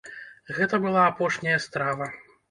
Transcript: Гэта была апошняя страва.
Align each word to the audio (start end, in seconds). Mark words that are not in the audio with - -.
Гэта 0.59 0.79
была 0.85 1.03
апошняя 1.09 1.59
страва. 1.65 2.09